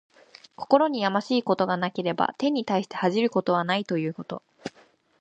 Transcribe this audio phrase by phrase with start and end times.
[0.55, 4.41] 心にやましいことがなければ、天に対して恥じることはないということ。